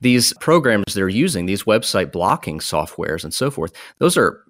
[0.00, 4.42] These programs they're using, these website blocking softwares and so forth, those are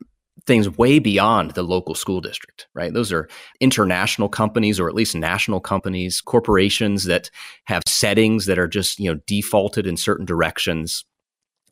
[0.46, 2.92] things way beyond the local school district, right?
[2.92, 3.28] Those are
[3.60, 7.30] international companies or at least national companies, corporations that
[7.66, 11.04] have settings that are just, you know, defaulted in certain directions.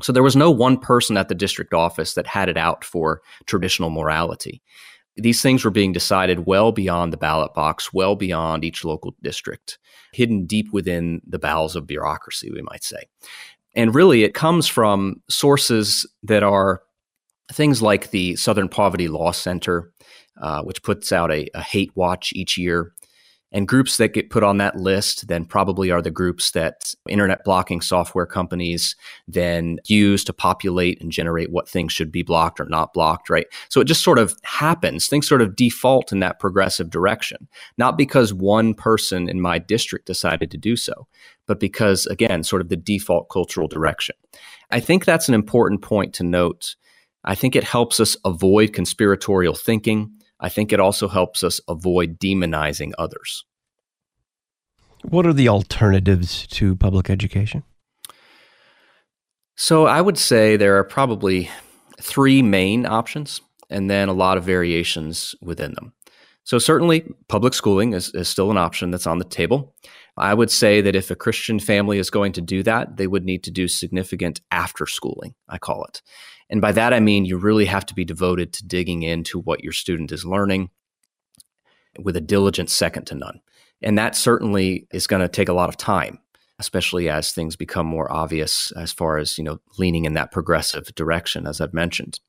[0.03, 3.22] So there was no one person at the district office that had it out for
[3.46, 4.62] traditional morality.
[5.16, 9.78] These things were being decided well beyond the ballot box, well beyond each local district,
[10.12, 13.03] hidden deep within the bowels of bureaucracy, we might say.
[13.74, 16.82] And really, it comes from sources that are
[17.53, 19.92] things like the Southern Poverty Law Center,
[20.40, 22.92] uh, which puts out a, a, hate watch each year.
[23.53, 27.44] And groups that get put on that list then probably are the groups that internet
[27.44, 28.94] blocking software companies
[29.26, 33.46] then use to populate and generate what things should be blocked or not blocked, right?
[33.68, 35.09] So it just sort of happens.
[35.09, 40.07] Things sort of default in that progressive direction, not because one person in my district
[40.07, 41.09] decided to do so,
[41.46, 44.14] but because, again, sort of the default cultural direction.
[44.70, 46.76] I think that's an important point to note
[47.24, 50.11] I think it helps us avoid conspiratorial thinking.
[50.41, 53.45] I think it also helps us avoid demonizing others.
[55.03, 57.62] What are the alternatives to public education?
[59.57, 61.51] So I would say there are probably
[62.01, 65.93] three main options and then a lot of variations within them.
[66.45, 69.74] So certainly public schooling is, is still an option that's on the table.
[70.16, 73.24] I would say that if a Christian family is going to do that, they would
[73.24, 76.03] need to do significant after schooling, I call it.
[76.51, 79.64] And by that, I mean you really have to be devoted to digging into what
[79.64, 80.70] your student is learning
[81.98, 83.40] with a diligence second to none.
[83.82, 86.18] And that certainly is going to take a lot of time,
[86.59, 90.94] especially as things become more obvious as far as, you know, leaning in that progressive
[90.94, 92.20] direction, as I've mentioned.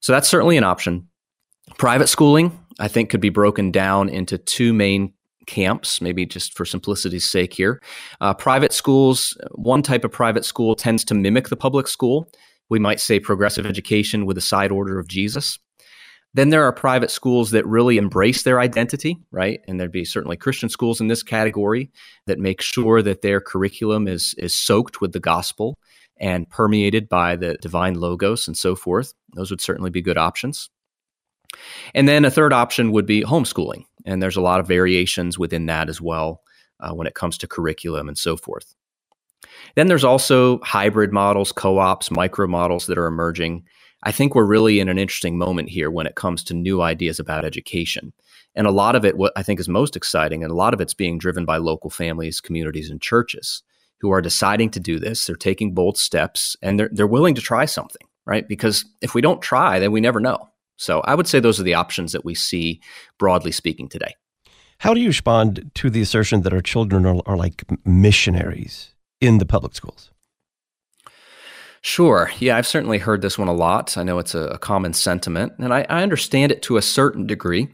[0.00, 1.08] So that's certainly an option.
[1.76, 5.12] Private schooling, I think, could be broken down into two main
[5.46, 7.82] camps, maybe just for simplicity's sake here.
[8.20, 12.30] Uh, private schools, one type of private school tends to mimic the public school
[12.68, 15.58] we might say progressive education with a side order of Jesus.
[16.34, 19.60] Then there are private schools that really embrace their identity, right?
[19.66, 21.90] And there'd be certainly Christian schools in this category
[22.26, 25.78] that make sure that their curriculum is is soaked with the gospel
[26.20, 29.14] and permeated by the divine logos and so forth.
[29.34, 30.68] Those would certainly be good options.
[31.94, 35.66] And then a third option would be homeschooling, and there's a lot of variations within
[35.66, 36.42] that as well
[36.80, 38.74] uh, when it comes to curriculum and so forth.
[39.78, 43.62] Then there's also hybrid models, co ops, micro models that are emerging.
[44.02, 47.20] I think we're really in an interesting moment here when it comes to new ideas
[47.20, 48.12] about education.
[48.56, 50.80] And a lot of it, what I think is most exciting, and a lot of
[50.80, 53.62] it's being driven by local families, communities, and churches
[54.00, 55.24] who are deciding to do this.
[55.24, 58.48] They're taking bold steps and they're, they're willing to try something, right?
[58.48, 60.48] Because if we don't try, then we never know.
[60.76, 62.80] So I would say those are the options that we see,
[63.16, 64.16] broadly speaking, today.
[64.78, 68.92] How do you respond to the assertion that our children are, are like missionaries?
[69.20, 70.10] In the public schools?
[71.80, 72.30] Sure.
[72.38, 73.96] Yeah, I've certainly heard this one a lot.
[73.96, 77.26] I know it's a, a common sentiment, and I, I understand it to a certain
[77.26, 77.68] degree,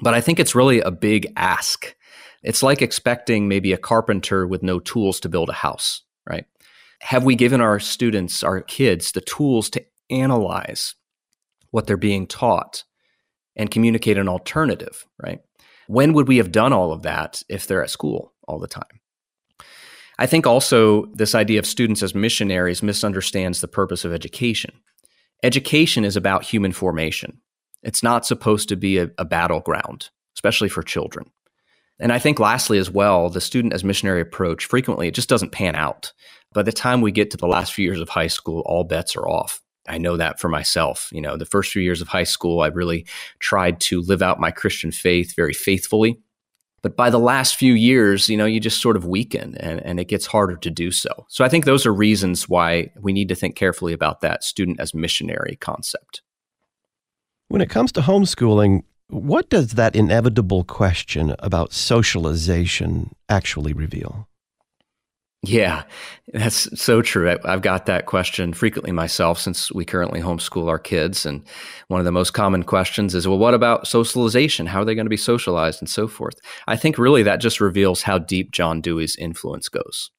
[0.00, 1.94] but I think it's really a big ask.
[2.42, 6.46] It's like expecting maybe a carpenter with no tools to build a house, right?
[7.00, 10.94] Have we given our students, our kids, the tools to analyze
[11.70, 12.84] what they're being taught
[13.56, 15.40] and communicate an alternative, right?
[15.86, 18.99] When would we have done all of that if they're at school all the time?
[20.20, 24.70] I think also this idea of students as missionaries misunderstands the purpose of education.
[25.42, 27.40] Education is about human formation.
[27.82, 31.30] It's not supposed to be a, a battleground, especially for children.
[31.98, 35.52] And I think lastly as well, the student as missionary approach frequently it just doesn't
[35.52, 36.12] pan out.
[36.52, 39.16] By the time we get to the last few years of high school, all bets
[39.16, 39.62] are off.
[39.88, 41.08] I know that for myself.
[41.12, 43.06] You know, the first few years of high school, I really
[43.38, 46.20] tried to live out my Christian faith very faithfully.
[46.82, 50.00] But by the last few years, you know, you just sort of weaken and, and
[50.00, 51.26] it gets harder to do so.
[51.28, 54.80] So I think those are reasons why we need to think carefully about that student
[54.80, 56.22] as missionary concept.
[57.48, 64.29] When it comes to homeschooling, what does that inevitable question about socialization actually reveal?
[65.42, 65.84] Yeah,
[66.34, 67.30] that's so true.
[67.30, 71.24] I, have got that question frequently myself since we currently homeschool our kids.
[71.24, 71.42] And
[71.88, 74.66] one of the most common questions is, well, what about socialization?
[74.66, 76.34] How are they going to be socialized and so forth?
[76.66, 80.10] I think really that just reveals how deep John Dewey's influence goes.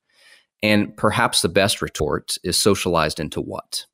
[0.64, 3.86] And perhaps the best retort is socialized into what?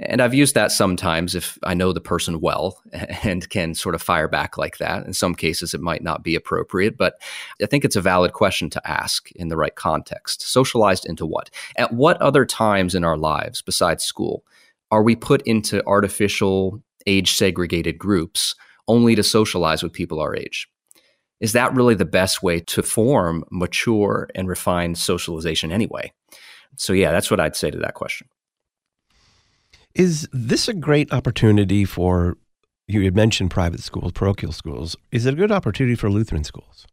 [0.00, 2.80] And I've used that sometimes if I know the person well
[3.24, 5.04] and can sort of fire back like that.
[5.06, 7.20] In some cases, it might not be appropriate, but
[7.60, 10.42] I think it's a valid question to ask in the right context.
[10.42, 11.50] Socialized into what?
[11.76, 14.44] At what other times in our lives besides school
[14.90, 18.54] are we put into artificial age segregated groups
[18.86, 20.68] only to socialize with people our age?
[21.40, 26.12] Is that really the best way to form mature and refined socialization anyway?
[26.76, 28.28] So, yeah, that's what I'd say to that question.
[29.98, 32.36] Is this a great opportunity for,
[32.86, 34.96] you had mentioned private schools, parochial schools.
[35.10, 36.86] Is it a good opportunity for Lutheran schools?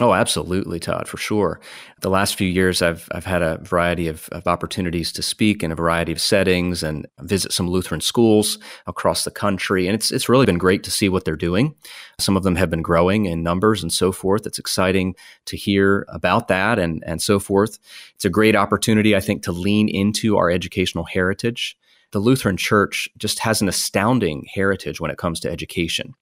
[0.00, 1.60] Oh, absolutely, Todd, for sure.
[2.00, 5.70] The last few years, I've I've had a variety of, of, opportunities to speak in
[5.70, 10.26] a variety of settings and visit some Lutheran schools across the country, and it's it's
[10.26, 11.74] really been great to see what they're doing.
[12.18, 14.46] Some of them have been growing in numbers and so forth.
[14.46, 17.78] It's exciting to hear about that and and so forth.
[18.14, 21.76] It's a great opportunity, I think, to lean into our educational heritage.
[22.12, 26.14] The Lutheran Church just has an astounding heritage when it comes to education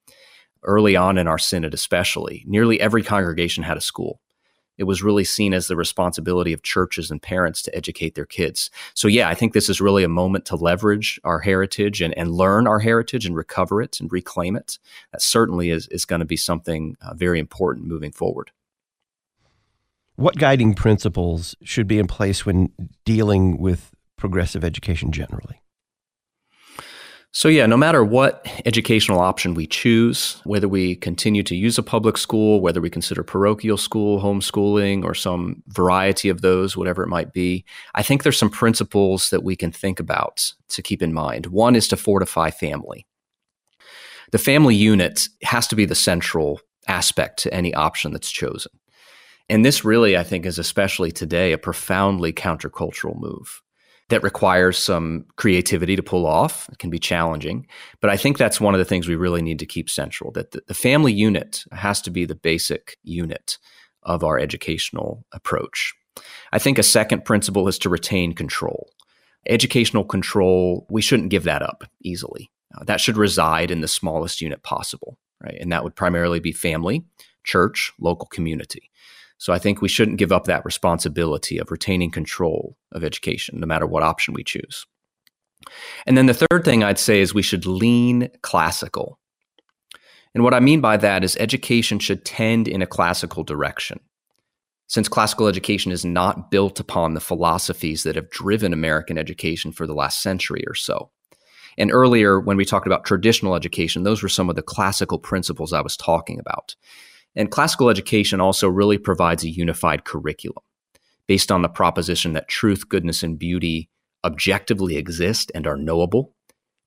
[0.62, 4.20] early on in our synod, especially, nearly every congregation had a school.
[4.76, 8.70] It was really seen as the responsibility of churches and parents to educate their kids.
[8.94, 12.32] So, yeah, I think this is really a moment to leverage our heritage and, and
[12.32, 14.78] learn our heritage and recover it and reclaim it.
[15.10, 18.52] That certainly is, is going to be something uh, very important moving forward.
[20.14, 22.72] What guiding principles should be in place when
[23.04, 25.60] dealing with progressive education generally?
[27.32, 31.82] So, yeah, no matter what educational option we choose, whether we continue to use a
[31.82, 37.08] public school, whether we consider parochial school, homeschooling, or some variety of those, whatever it
[37.08, 41.12] might be, I think there's some principles that we can think about to keep in
[41.12, 41.46] mind.
[41.46, 43.06] One is to fortify family.
[44.32, 48.72] The family unit has to be the central aspect to any option that's chosen.
[49.50, 53.62] And this really, I think, is especially today a profoundly countercultural move
[54.08, 56.68] that requires some creativity to pull off.
[56.70, 57.66] It can be challenging.
[58.00, 60.52] But I think that's one of the things we really need to keep central that
[60.52, 63.58] the, family unit has to be the basic unit
[64.02, 65.94] of our educational approach.
[66.52, 68.88] I think a second principle is to retain control.
[69.46, 72.50] Educational control, we shouldn't give that up easily.
[72.74, 75.58] Uh, that should reside in the smallest unit possible, right?
[75.60, 77.04] And that would primarily be family,
[77.44, 78.90] church, local community.
[79.38, 83.66] So I think we shouldn't give up that responsibility of retaining control of education, no
[83.66, 84.84] matter what option we choose.
[86.06, 89.18] And then the third thing I'd say is we should lean classical.
[90.34, 94.00] And what I mean by that is education should tend in a classical direction.
[94.88, 99.86] Since classical education is not built upon the philosophies that have driven American education for
[99.86, 101.10] the last century or so.
[101.76, 105.72] And earlier, when we talked about traditional education, those were some of the classical principles
[105.72, 106.74] I was talking about.
[107.36, 110.62] And classical education also really provides a unified curriculum
[111.26, 113.88] based on the proposition that truth, goodness, and beauty
[114.24, 116.34] objectively exist and are knowable,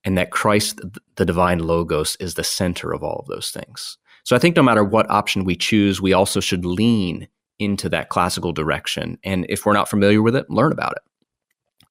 [0.04, 0.82] and that Christ,
[1.16, 3.98] the divine Logos, is the center of all of those things.
[4.24, 7.28] So I think no matter what option we choose, we also should lean
[7.60, 9.18] into that classical direction.
[9.24, 11.04] And if we're not familiar with it, learn about it.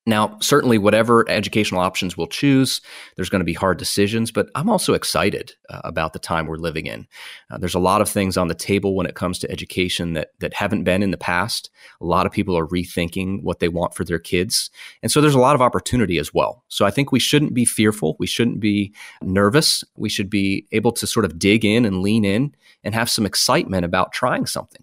[0.06, 2.80] Now, certainly, whatever educational options we'll choose,
[3.16, 6.56] there's going to be hard decisions, but I'm also excited uh, about the time we're
[6.56, 7.06] living in.
[7.50, 10.30] Uh, there's a lot of things on the table when it comes to education that,
[10.40, 11.68] that haven't been in the past.
[12.00, 14.70] A lot of people are rethinking what they want for their kids.
[15.02, 16.64] And so there's a lot of opportunity as well.
[16.68, 18.16] So I think we shouldn't be fearful.
[18.18, 19.84] We shouldn't be nervous.
[19.96, 23.26] We should be able to sort of dig in and lean in and have some
[23.26, 24.82] excitement about trying something.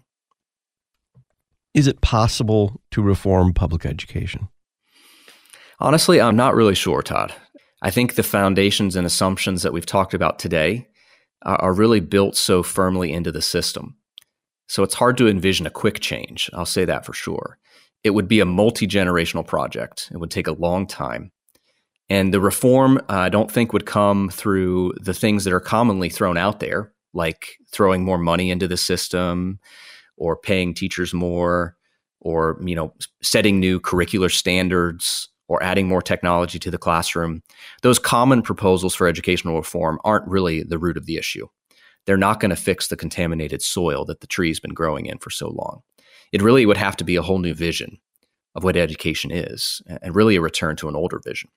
[1.74, 4.48] Is it possible to reform public education?
[5.80, 7.34] Honestly, I'm not really sure, Todd.
[7.82, 10.88] I think the foundations and assumptions that we've talked about today
[11.42, 13.96] are, really built so firmly into the system.
[14.66, 16.50] So it's hard to envision a quick change.
[16.52, 17.58] I'll say that for sure.
[18.02, 21.30] It would be a multi generational project, it would take a long time.
[22.10, 26.08] And the reform, uh, I don't think, would come through the things that are commonly
[26.08, 29.60] thrown out there, like throwing more money into the system
[30.16, 31.76] or paying teachers more
[32.20, 37.42] or you know setting new curricular standards or adding more technology to the classroom,
[37.82, 41.46] those common proposals for educational reform aren't really the root of the issue.
[42.06, 45.30] They're not going to fix the contaminated soil that the tree's been growing in for
[45.30, 45.82] so long.
[46.32, 47.98] It really would have to be a whole new vision
[48.54, 51.50] of what education is and really a return to an older vision.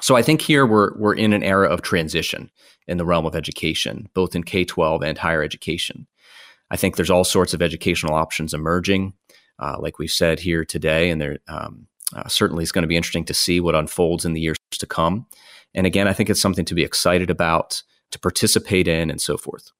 [0.00, 2.50] So I think here we're we're in an era of transition
[2.86, 6.06] in the realm of education, both in K-12 and higher education.
[6.70, 9.14] I think there's all sorts of educational options emerging,
[9.58, 12.96] uh, like we've said here today, and there um, uh, certainly it's going to be
[12.96, 15.26] interesting to see what unfolds in the years to come.
[15.74, 17.82] And again, I think it's something to be excited about,
[18.12, 19.72] to participate in, and so forth.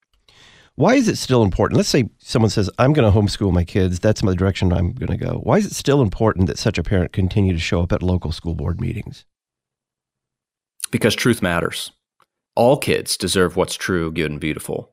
[0.74, 1.78] Why is it still important?
[1.78, 3.98] Let's say someone says, I'm going to homeschool my kids.
[3.98, 5.40] That's the direction I'm going to go.
[5.42, 8.30] Why is it still important that such a parent continue to show up at local
[8.30, 9.24] school board meetings?
[10.90, 11.92] Because truth matters.
[12.54, 14.92] All kids deserve what's true, good, and beautiful,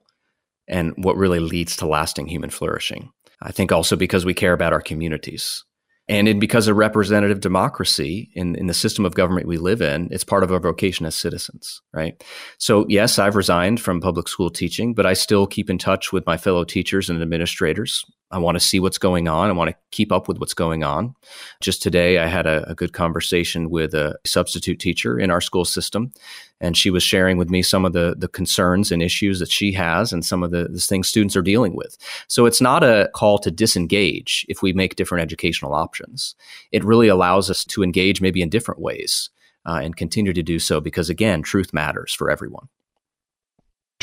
[0.69, 3.11] and what really leads to lasting human flourishing.
[3.41, 5.65] I think also because we care about our communities.
[6.10, 10.10] And in, because of representative democracy in, in the system of government we live in,
[10.12, 12.22] it's part of our vocation as citizens, right?
[12.58, 16.26] So, yes, I've resigned from public school teaching, but I still keep in touch with
[16.26, 18.04] my fellow teachers and administrators.
[18.34, 19.49] I want to see what's going on.
[19.49, 21.15] I want to keep up with what's going on.
[21.61, 25.65] Just today, I had a, a, good conversation with a substitute teacher in our school
[25.65, 26.11] system,
[26.59, 29.71] and she was sharing with me some of the, the concerns and issues that she
[29.73, 31.95] has and some of the, the things students are dealing with.
[32.27, 36.34] So it's not a call to disengage if we make different educational options.
[36.71, 39.29] It really allows us to engage maybe in different ways
[39.67, 42.67] uh, and continue to do so because, again, truth matters for everyone.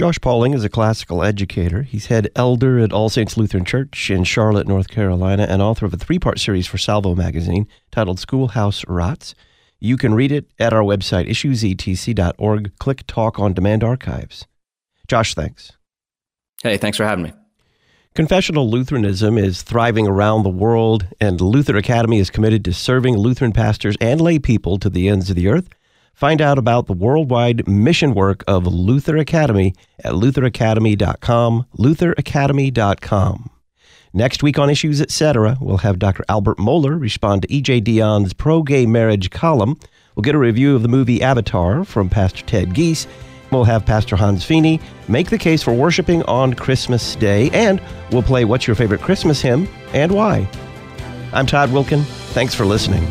[0.01, 1.83] Josh Pauling is a classical educator.
[1.83, 5.93] He's head elder at All Saints Lutheran Church in Charlotte, North Carolina, and author of
[5.93, 9.35] a three part series for Salvo magazine titled Schoolhouse Rots.
[9.79, 12.79] You can read it at our website, issuesetc.org.
[12.79, 14.47] Click Talk on Demand Archives.
[15.07, 15.73] Josh, thanks.
[16.63, 17.35] Hey, thanks for having me.
[18.15, 23.53] Confessional Lutheranism is thriving around the world, and Luther Academy is committed to serving Lutheran
[23.53, 25.69] pastors and lay people to the ends of the earth.
[26.21, 29.73] Find out about the worldwide mission work of Luther Academy
[30.05, 33.51] at lutheracademy.com, lutheracademy.com.
[34.13, 36.23] Next week on Issues Etc., we'll have Dr.
[36.29, 37.81] Albert Mohler respond to E.J.
[37.81, 39.79] Dionne's pro gay marriage column.
[40.15, 43.07] We'll get a review of the movie Avatar from Pastor Ted Giese.
[43.51, 47.81] We'll have Pastor Hans Fiene make the case for worshiping on Christmas Day, and
[48.13, 50.47] we'll play What's Your Favorite Christmas Hymn and Why.
[51.33, 52.05] I'm Todd Wilken.
[52.35, 53.11] Thanks for listening.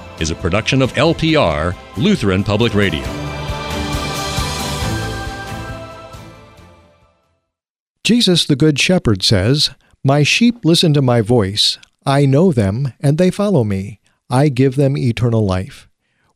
[0.19, 3.03] is a production of LPR, Lutheran Public Radio.
[8.03, 9.69] Jesus, the Good Shepherd, says,
[10.03, 11.77] My sheep listen to my voice.
[12.05, 13.99] I know them, and they follow me.
[14.29, 15.87] I give them eternal life.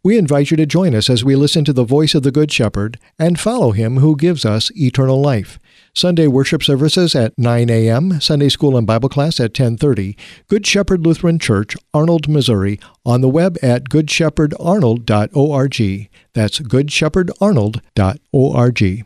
[0.04, 2.52] We invite you to join us as we listen to the voice of the Good
[2.52, 5.60] Shepherd and follow him who gives us eternal life.
[5.96, 10.18] Sunday worship services at 9 a.m., Sunday school and Bible class at 10:30.
[10.50, 16.10] Good Shepherd Lutheran Church, Arnold, Missouri, on the web at goodshepherdarnold.org.
[16.34, 19.06] That's goodshepherdarnold.org.